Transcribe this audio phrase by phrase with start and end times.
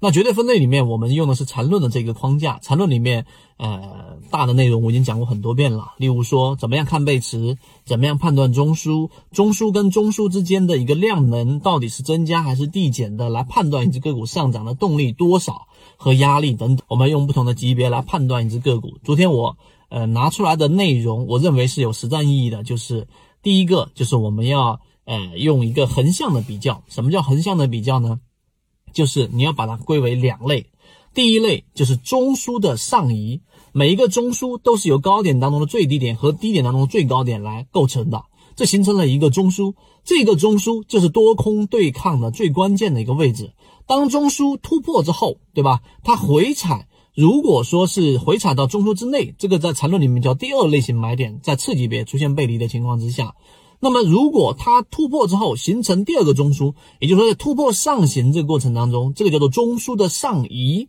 [0.00, 2.60] 那绝对分类里面，我们用的是缠论的这个框架。
[2.62, 5.94] 缠论里面，呃，大的内容我已经讲过很多遍了。
[5.96, 15.66] 例如说，怎么样看背驰，怎么样判断中枢，中枢跟中枢之间的一个量能到底是增加还是递减的，来判断一只个股上涨的动力多少
[15.96, 16.86] 和压力等等。
[16.88, 18.98] 我们用不同的级别来判断一只个股。
[19.02, 19.56] 昨天我
[19.88, 22.62] 呃拿出来的内容，我认为是有实战意义的。
[22.62, 23.08] 就是
[23.42, 26.84] 第一个，就是我们要呃用一个横向的比较。
[26.86, 28.20] 什么叫横向的比较呢？
[28.92, 30.66] 就是你要把它归为两类，
[31.14, 33.40] 第一类就是中枢的上移，
[33.72, 38.24] 每一个中枢都是由高点当中的最低点和低点当中的最高点来构成的，
[38.56, 39.74] 这形成了一个中枢，
[40.04, 43.52] 这个中枢就是多空对抗的最关键的一个位置。
[43.86, 45.80] 当中枢突破之后，对吧？
[46.04, 53.34] 它回踩，如果说是回踩到中枢之内，这个在缠论里面叫第二类型买点，在次级别出现背离的情况之下。
[53.80, 60.88] 那么，如果它突破之后形成第二个中枢，也就是说在突破上行这个过程当中，这个叫做中枢的上移，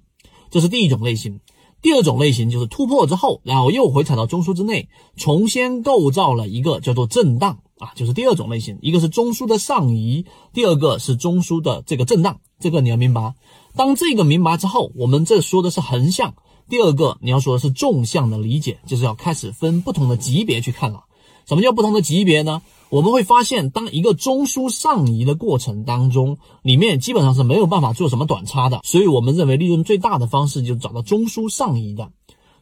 [0.49, 1.39] 这是第一种类型。
[1.81, 8.77] 第二种类型就是突破之后，然后又回踩到中枢之内，重新构造了一个叫做震荡啊，就是第二种类型。
[8.81, 13.35] 一个是中枢的上移，第二个是中枢的这个震荡，这个你要明白。
[13.75, 16.33] 当这个明白之后，我们这说的是横向。
[16.67, 21.05] 第二个你要说的是纵向的理解，就是要开始分不同的级别去看了。
[21.45, 22.61] 什么叫不同的级别呢？
[22.89, 32.11] 我们会发现，当一个中枢上移的过程当中，里面基本上是没有办法做什么短差的，所以我们认为利润最大的方式就是找到中枢上移的。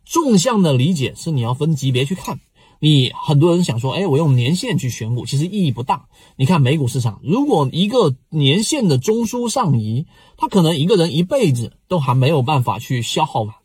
[0.04, 2.40] 纵向的理解是你要分级别去看。
[2.80, 6.06] 你很多人想说，哎，我用年限去选股，其实意义不大。
[6.36, 10.06] 你看美股市场，如果一个年限的中枢上移，
[10.38, 13.56] 它可能一个人一辈子都还没有办法去消耗完。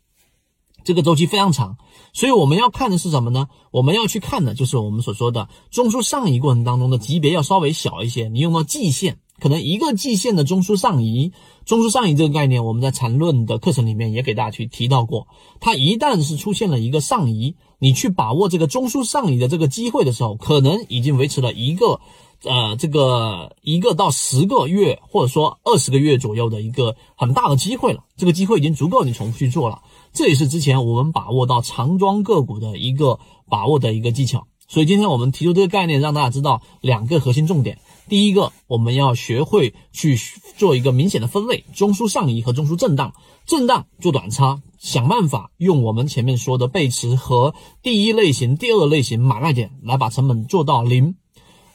[0.83, 1.77] 这个周期非常长，
[2.13, 3.47] 所以我们要看的是什么呢？
[3.71, 8.27] 我们要去看的就是我们所说的中枢上移过程当中的级别要稍微小一些。
[8.27, 11.31] 你用到季线，可能一个季线的中枢上移，
[11.65, 15.27] 中枢上移这个概念，我们在缠论的课程里面也给大家去提到过。
[15.59, 22.01] 它一旦是出现了一个上移，你去把握这个中枢上移的这个机会的时候，可能已经维持了一个。
[22.43, 29.81] 呃，这个一个到十个月，或者说二十个月左右的一个很大的机会了，这个机会已经足够你重复去做了。
[30.11, 34.47] 这也是之前我们把握到长庄个股的一个把握的一个技巧。
[34.67, 37.79] 所以今天我们提出这个概念，让大家知道两个核心重点。
[38.09, 40.17] 第一个，我们要学会去
[40.57, 43.13] 做一个明显的分类：中枢上移和中枢震荡。
[43.45, 51.15] 震荡做短差，想办法用我们前面说的背驰和第一类型、第二类型买卖点来把成本做到零。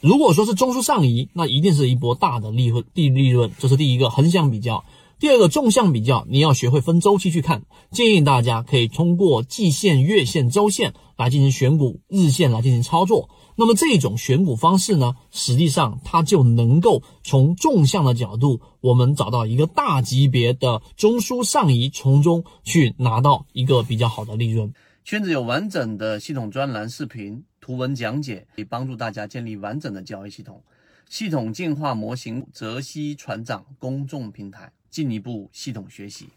[0.01, 4.85] 如果说是中枢上移，那一定是一波大的利润，利利润，这是第一个横向比较。
[5.19, 7.63] 第二个纵向比较，你要学会分周期去看。
[7.91, 13.29] 建议大家可以通过季线、月线、周线来进行选股，日线来进行操作。
[13.57, 24.73] 那么这种选股方式呢，实际上它就能够从纵向的角度，我们找到一个大级别的中枢上移，从中去拿到一个比较好的利润。
[25.03, 27.43] 圈子有完整的系统专栏视频。
[27.69, 30.59] 图文讲解可以帮助大家建立完整的交易系统，
[31.07, 36.29] 系统进化模型泽西船长公众平台，进一步系统学习。